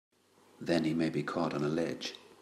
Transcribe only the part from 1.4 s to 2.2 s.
on a ledge!